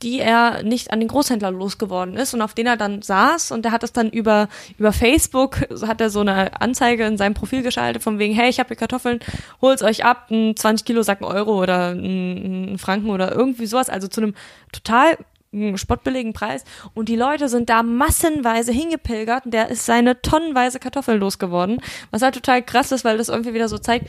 [0.03, 3.51] die er nicht an den Großhändler losgeworden ist und auf den er dann saß.
[3.51, 7.33] Und der hat es dann über über Facebook hat er so eine Anzeige in seinem
[7.33, 9.19] Profil geschaltet von wegen hey ich habe hier Kartoffeln
[9.61, 13.65] holt's euch ab ein 20 Kilo Sack ein Euro oder ein, ein Franken oder irgendwie
[13.65, 13.89] sowas.
[13.89, 14.35] Also zu einem
[14.71, 15.17] total
[15.51, 16.65] mm, spottbilligen Preis.
[16.93, 21.81] Und die Leute sind da massenweise hingepilgert und der ist seine tonnenweise Kartoffeln losgeworden.
[22.11, 24.07] Was halt total krass ist weil das irgendwie wieder so zeigt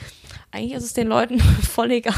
[0.50, 2.14] eigentlich ist es den Leuten voll egal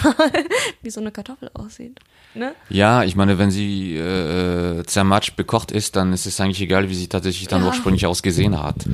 [0.83, 1.99] wie so eine Kartoffel aussieht
[2.37, 6.89] ne Ja, ich meine, wenn sie äh, zermatscht bekocht ist, dann ist es eigentlich egal,
[6.89, 7.69] wie sie tatsächlich dann Ja.
[7.69, 8.87] ursprünglich ausgesehen hat.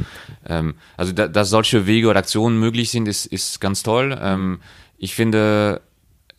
[0.46, 4.18] Ähm, also, da, dass solche Wege oder Aktionen möglich sind, ist, ist ganz toll.
[4.20, 4.60] Ähm,
[4.98, 5.80] ich finde,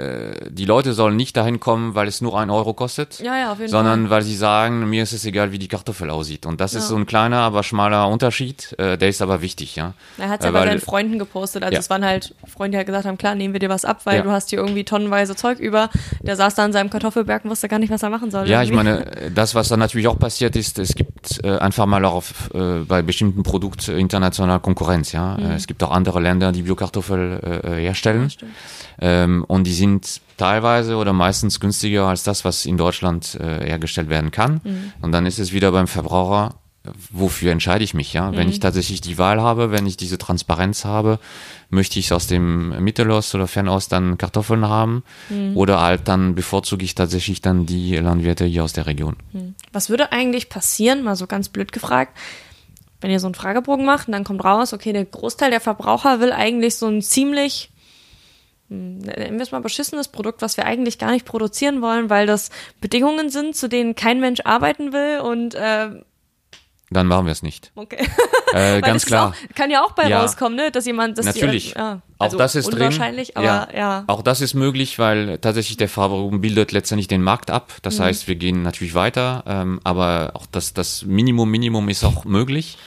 [0.04, 3.52] äh, die Leute sollen nicht dahin kommen, weil es nur ein Euro kostet, Ja, ja,
[3.52, 4.10] auf jeden sondern Fall.
[4.12, 6.46] weil sie sagen, mir ist es egal, wie die Kartoffel aussieht.
[6.46, 6.90] Und das ist Ja.
[6.90, 8.76] so ein kleiner, aber schmaler Unterschied.
[8.78, 9.94] Äh, der ist aber wichtig, ja.
[10.18, 11.64] Er hat es ja Äh, bei weil- seinen Freunden gepostet.
[11.64, 14.02] Also es waren halt Freunde, die halt gesagt haben, klar, nehmen wir dir was ab,
[14.06, 15.90] weil du hast hier irgendwie tonnenweise Zeug über.
[16.22, 18.48] Der saß da an seinem Kartoffelberg und wusste gar nicht, was er machen soll.
[18.50, 18.90] Ja, ich irgendwie.
[18.92, 22.52] meine, das, was dann natürlich auch passiert ist, es gibt äh, einfach mal auch auf,
[22.54, 25.36] äh, bei bestimmten Produkten international Konkurrenz, ja.
[25.38, 28.32] Äh, es gibt auch andere Länder, die Biokartoffel äh, äh, herstellen.
[29.00, 29.93] Ähm, und die sind
[30.38, 34.62] teilweise oder meistens günstiger als das, was in Deutschland äh, hergestellt werden kann.
[35.02, 38.36] Und dann ist es wieder beim Verbraucher, äh, wofür entscheide ich mich, ja?
[38.36, 41.20] Wenn ich tatsächlich die Wahl habe, wenn ich diese Transparenz habe,
[41.70, 45.04] möchte ich aus dem Mittelost oder Fernost dann Kartoffeln haben
[45.56, 49.16] oder halt dann bevorzuge ich tatsächlich dann die Landwirte hier aus der Region.
[49.72, 52.16] Was würde eigentlich passieren, mal so ganz blöd gefragt,
[53.04, 56.22] wenn ihr so einen Fragebogen macht und dann kommt raus, okay, der Großteil der Verbraucher
[56.22, 57.70] will eigentlich so ein ziemlich,
[58.70, 62.50] nennen wir es mal beschissenes Produkt, was wir eigentlich gar nicht produzieren wollen, weil das
[62.82, 65.90] Bedingungen sind, zu denen kein Mensch arbeiten will und äh,
[66.90, 67.72] Dann machen wir es nicht.
[67.76, 68.08] okay.
[68.54, 69.30] Äh, ganz das klar.
[69.30, 70.22] Auch, kann ja auch bei Ja.
[70.22, 70.72] rauskommen, ne?
[70.72, 71.74] Dass jemand, dass Natürlich.
[71.74, 72.76] Die, ja, auch also das ist drin.
[72.76, 74.04] unwahrscheinlich, aber ja.
[74.08, 77.74] Auch das ist möglich, weil tatsächlich der Verbraucher bildet letztendlich den Markt ab.
[77.82, 78.04] Das Mhm.
[78.04, 82.78] heißt, wir gehen natürlich weiter, ähm, aber auch das, das Minimum, Minimum ist auch möglich.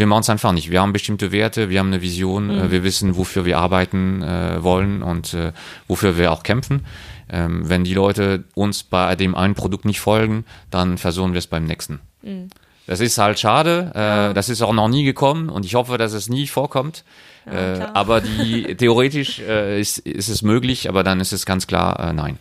[0.00, 0.70] Wir machen es einfach nicht.
[0.70, 2.58] Wir haben bestimmte Werte, wir haben eine Vision, Mhm.
[2.58, 5.52] äh, wir wissen, wofür wir arbeiten äh, wollen und äh,
[5.88, 6.86] wofür wir auch kämpfen.
[7.30, 11.46] Ähm, wenn die Leute uns bei dem einen Produkt nicht folgen, dann versuchen wir es
[11.46, 12.00] beim nächsten.
[12.22, 12.48] Mhm.
[12.86, 13.92] Das ist halt schade.
[13.94, 17.04] Äh, Das ist auch noch nie gekommen und ich hoffe, dass es nie vorkommt.
[17.46, 17.90] äh, klar.
[17.94, 22.12] aber die theoretisch äh, ist, ist es möglich, aber dann ist es ganz klar äh,
[22.14, 22.38] nein.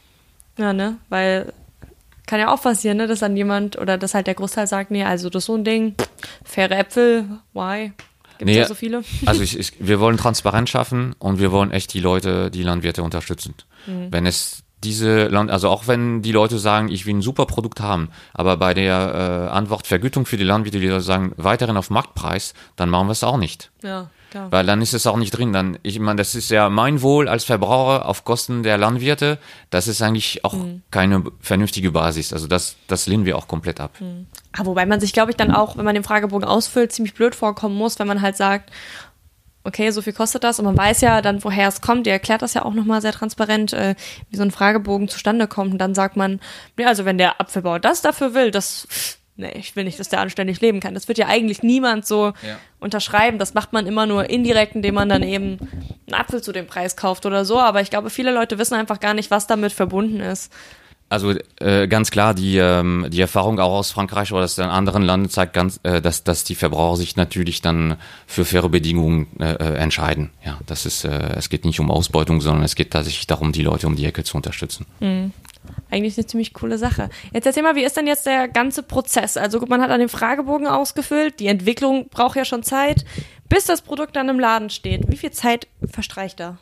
[0.58, 0.96] Ja, ne?
[1.10, 1.54] Weil
[2.30, 5.04] kann ja auch passieren, ne, dass dann jemand oder dass halt der Großteil sagt, nee,
[5.04, 5.96] also das ist so ein Ding,
[6.44, 7.92] faire Äpfel, why?
[8.38, 9.04] Gibt Nee, so viele.
[9.26, 13.02] Also ich, ich, wir wollen Transparenz schaffen und wir wollen echt die Leute, die Landwirte
[13.02, 13.56] unterstützen.
[13.88, 14.12] Mhm.
[14.12, 17.82] Wenn es diese Land, also auch wenn die Leute sagen, ich will ein super Produkt
[17.82, 21.90] haben, aber bei der äh, Antwort Vergütung für die Landwirte, die Leute sagen, weiterhin auf
[21.90, 23.72] Marktpreis, dann machen wir es auch nicht.
[23.82, 24.52] Ja, klar.
[24.52, 25.54] Weil dann ist es auch nicht drin.
[25.54, 29.38] Dann, ich meine, das ist ja mein Wohl als Verbraucher auf Kosten der Landwirte.
[29.70, 30.82] Das ist eigentlich auch Mhm.
[30.92, 32.34] keine vernünftige Basis.
[32.34, 33.92] Also das, das lehnen wir auch komplett ab.
[34.54, 37.36] Ah, wobei man sich, glaube ich, dann auch, wenn man den Fragebogen ausfüllt, ziemlich blöd
[37.36, 38.72] vorkommen muss, wenn man halt sagt,
[39.66, 42.08] okay, so viel kostet das und man weiß ja dann, woher es kommt.
[42.08, 43.94] Ihr erklärt das ja auch nochmal sehr transparent, äh,
[44.30, 45.74] wie so ein Fragebogen zustande kommt.
[45.74, 46.40] Und dann sagt man,
[46.78, 50.20] nee, also wenn der Apfelbauer das dafür will, das, nee, ich will nicht, dass der
[50.22, 50.94] anständig leben kann.
[50.94, 52.60] Das wird ja eigentlich niemand so Ja.
[52.80, 53.40] unterschreiben.
[53.40, 55.58] Das macht man immer nur indirekt, indem man dann eben
[56.08, 57.60] einen Apfel zu dem Preis kauft oder so.
[57.60, 60.52] Aber ich glaube, viele Leute wissen einfach gar nicht, was damit verbunden ist.
[61.12, 65.02] Also äh, ganz klar, die, ähm, die Erfahrung auch aus Frankreich oder aus den anderen
[65.02, 67.96] Ländern zeigt ganz, äh, dass, dass die Verbraucher sich natürlich dann
[68.28, 70.30] für faire Bedingungen äh, äh, entscheiden.
[70.46, 73.64] Ja, das ist, äh, es geht nicht um Ausbeutung, sondern es geht tatsächlich darum, die
[73.64, 74.86] Leute um die Ecke zu unterstützen.
[75.92, 77.10] Eigentlich eine ziemlich coole Sache.
[77.34, 79.38] Jetzt erzähl mal, wie ist denn jetzt der ganze Prozess?
[79.38, 83.06] Also gut, man hat an den Fragebogen ausgefüllt, die Entwicklung braucht ja schon Zeit,
[83.50, 85.10] bis das Produkt dann im Laden steht.
[85.10, 86.58] Wie viel Zeit verstreicht da?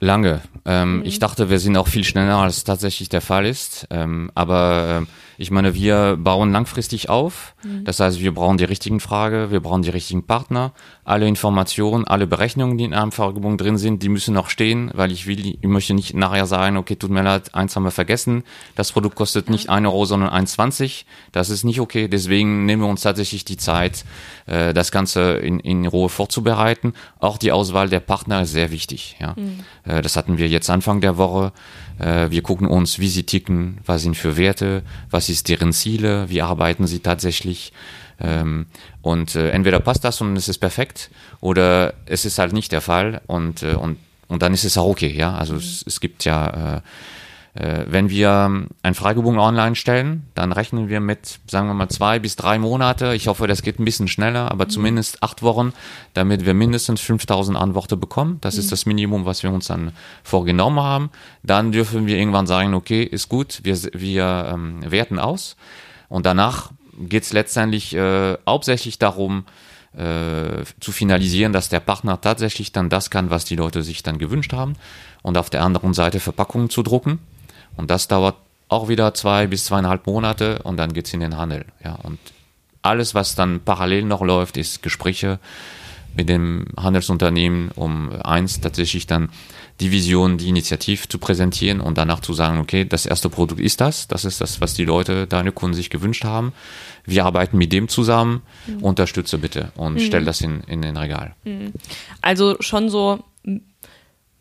[0.00, 0.42] Lange.
[0.64, 3.86] Ähm, Ich dachte, wir sind auch viel schneller, als tatsächlich der Fall ist.
[3.90, 5.08] Ähm, aber ähm,
[5.38, 7.54] ich meine, wir bauen langfristig auf.
[7.84, 10.72] Das heißt, wir brauchen die richtigen Frage, wir brauchen die richtigen Partner.
[11.04, 15.12] Alle Informationen, alle Berechnungen, die in einem Fragebogen drin sind, die müssen noch stehen, weil
[15.12, 18.44] ich will, ich möchte nicht nachher sagen, okay, tut mir leid, eins haben wir vergessen.
[18.74, 21.04] Das Produkt kostet nicht 1 Euro, sondern 1,20.
[21.32, 22.08] Das ist nicht okay.
[22.08, 24.04] Deswegen nehmen wir uns tatsächlich die Zeit,
[24.46, 26.94] äh, das Ganze in, in Ruhe vorzubereiten.
[27.18, 29.16] Auch die Auswahl der Partner ist sehr wichtig.
[29.20, 29.34] Ja.
[29.84, 31.52] Äh, das hatten wir jetzt Anfang der Woche.
[31.98, 36.28] Äh, wir gucken uns, wie sie ticken, was sind für Werte, was ist deren Ziele,
[36.28, 37.72] wie arbeiten sie tatsächlich.
[38.20, 38.66] Ähm,
[39.02, 42.80] und äh, entweder passt das und es ist perfekt oder es ist halt nicht der
[42.80, 45.14] Fall und, äh, und, und dann ist es auch okay.
[45.14, 46.82] Ja, also es, es gibt ja
[47.58, 52.36] wenn wir einen Fragebogen online stellen, dann rechnen wir mit, sagen wir mal, zwei bis
[52.36, 53.14] drei Monate.
[53.14, 55.72] Ich hoffe, das geht ein bisschen schneller, aber zumindest acht Wochen,
[56.12, 58.38] damit wir mindestens 5000 Antworten bekommen.
[58.42, 59.92] Das ist das Minimum, was wir uns dann
[60.22, 61.10] vorgenommen haben.
[61.42, 65.56] Dann dürfen wir irgendwann sagen, okay, ist gut, wir, wir ähm, werten aus.
[66.08, 69.44] Und danach geht es letztendlich äh, hauptsächlich darum,
[69.96, 74.18] äh, zu finalisieren, dass der Partner tatsächlich dann das kann, was die Leute sich dann
[74.18, 74.74] gewünscht haben.
[75.22, 77.18] Und auf der anderen Seite Verpackungen zu drucken.
[77.76, 78.36] Und das dauert
[78.68, 81.66] auch wieder zwei bis zweieinhalb Monate und dann geht's in den Handel.
[81.84, 82.18] Ja, und
[82.82, 85.38] alles, was dann parallel noch läuft, ist Gespräche
[86.16, 89.28] mit dem Handelsunternehmen, um eins tatsächlich dann
[89.80, 93.82] die Vision, die Initiative zu präsentieren und danach zu sagen, okay, das erste Produkt ist
[93.82, 96.54] das, das ist das, was die Leute, deine Kunden sich gewünscht haben.
[97.04, 98.40] Wir arbeiten mit dem zusammen,
[98.80, 101.34] unterstütze bitte und stell das in, in den Regal.
[102.22, 103.22] Also schon so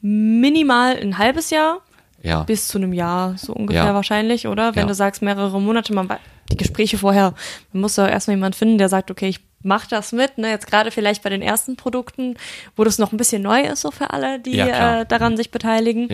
[0.02, 1.82] minimal ein halbes Jahr
[2.26, 2.44] Ja.
[2.44, 3.94] bis zu einem Jahr, so ungefähr Ja.
[3.94, 4.76] wahrscheinlich, oder?
[4.76, 4.88] Wenn Ja.
[4.88, 6.10] du sagst mehrere Monate, man
[6.52, 7.34] die Gespräche vorher,
[7.72, 10.50] man muss ja erstmal jemanden finden, der sagt, okay, ich mach das mit, ne?
[10.50, 12.36] Jetzt gerade vielleicht bei den ersten Produkten,
[12.76, 16.08] wo das noch ein bisschen neu ist, so für alle, die äh, daran sich beteiligen.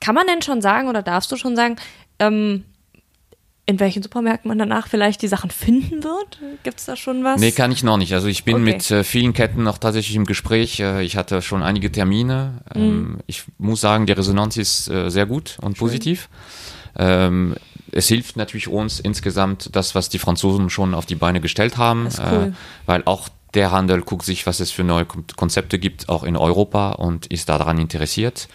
[0.00, 1.76] Kann man denn schon sagen oder darfst du schon sagen,
[2.18, 2.64] ähm,
[3.70, 6.40] in welchen Supermärkten man danach vielleicht die Sachen finden wird?
[6.62, 7.40] Gibt es da schon was?
[7.40, 8.12] Nee, kann ich noch nicht.
[8.12, 8.64] Also ich bin Okay.
[8.64, 10.80] mit äh, vielen Ketten noch tatsächlich im Gespräch.
[10.80, 12.62] Äh, ich hatte schon einige Termine.
[12.74, 12.80] Mhm.
[12.82, 16.28] Ähm, ich muss sagen, die Resonanz ist äh, sehr gut und positiv.
[16.96, 17.54] Ähm,
[17.92, 22.08] es hilft natürlich uns insgesamt das, was die Franzosen schon auf die Beine gestellt haben,
[22.18, 22.52] cool.
[22.52, 22.52] äh,
[22.86, 26.36] weil auch der Handel guckt sich, was es für neue Kon- Konzepte gibt, auch in
[26.36, 28.48] Europa und ist daran interessiert.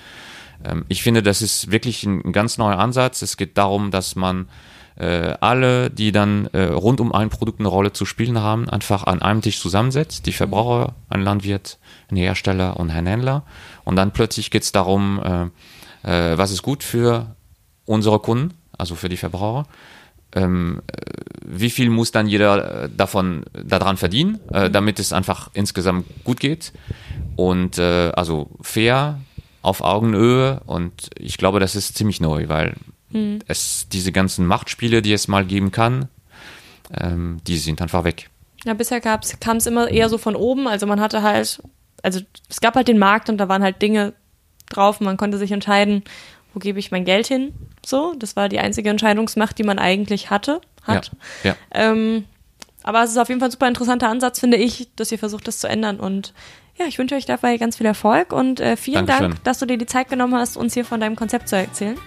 [0.64, 3.22] Ähm, ich finde, das ist wirklich ein, ein ganz neuer Ansatz.
[3.22, 4.48] Es geht darum, dass man
[4.98, 9.04] äh, alle, die dann äh, rund um ein Produkt eine Rolle zu spielen haben, einfach
[9.04, 10.26] an einem Tisch zusammensetzt.
[10.26, 11.80] Die Verbraucher, ein Landwirt,
[12.10, 13.44] ein Hersteller und ein Händler.
[13.84, 15.52] Und dann plötzlich geht es darum,
[16.04, 17.36] äh, äh, was ist gut für
[17.86, 19.66] unsere Kunden, also für die Verbraucher.
[20.34, 21.02] Ähm, äh,
[21.46, 26.40] wie viel muss dann jeder äh, davon daran verdienen, äh, damit es einfach insgesamt gut
[26.40, 26.74] geht
[27.36, 29.20] und äh, also fair
[29.62, 32.76] auf Augenhöhe und ich glaube, das ist ziemlich neu, weil
[33.48, 36.10] es diese ganzen Machtspiele, die es mal geben kann,
[36.94, 38.30] ähm, die sind einfach weg.
[38.64, 40.68] Ja, bisher kam es immer eher so von oben.
[40.68, 41.62] Also man hatte halt,
[42.02, 44.14] also es gab halt den Markt und da waren halt Dinge
[44.70, 45.00] drauf.
[45.00, 46.04] Man konnte sich entscheiden,
[46.54, 47.54] wo gebe ich mein Geld hin.
[47.86, 51.12] So, das war die einzige Entscheidungsmacht, die man eigentlich hatte, hat.
[51.44, 51.56] Ja, ja.
[51.72, 52.26] Ähm,
[52.82, 55.48] aber es ist auf jeden Fall ein super interessanter Ansatz, finde ich, dass ihr versucht,
[55.48, 56.34] das zu ändern und
[56.78, 59.32] ja, ich wünsche euch dabei ganz viel Erfolg und äh, vielen Dankeschön.
[59.32, 61.98] Dank, dass du dir die Zeit genommen hast, uns hier von deinem Konzept zu erzählen.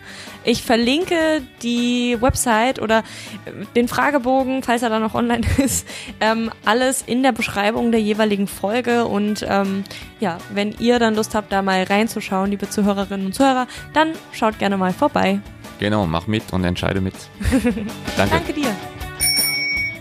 [0.45, 5.89] Ich verlinke die Website oder äh, den Fragebogen, falls er da noch online ist,
[6.21, 9.07] ähm, alles in der Beschreibung der jeweiligen Folge.
[9.07, 9.85] Und ähm,
[10.21, 14.59] ja, wenn ihr dann Lust habt, da mal reinzuschauen, liebe Zuhörerinnen und Zuhörer, dann schaut
[14.59, 15.41] gerne mal vorbei.
[15.79, 17.15] Genau, mach mit und entscheide mit.
[18.17, 18.35] Danke.
[18.35, 18.77] Danke dir.